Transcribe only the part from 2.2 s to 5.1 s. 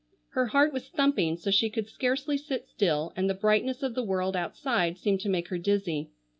sit still and the brightness of the world outside